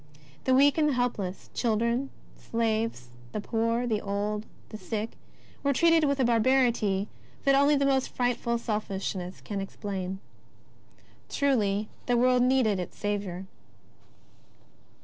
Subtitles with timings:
[0.45, 5.11] The weak and the help less— children, slaves, the poor, the old, the sick,
[5.61, 7.07] were treated with a barbarity
[7.43, 10.17] that only the most frightful selfishness can explain.
[11.29, 13.45] Truly the world needed its Saviour